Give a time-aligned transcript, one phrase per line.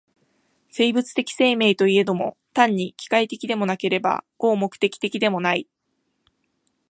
[0.71, 5.69] 生物的生命といえども、単に機械的でもなければ合目的的でもない。